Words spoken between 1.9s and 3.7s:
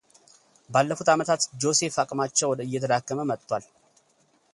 አቅማቸው እየተዳከመ መጥቷል።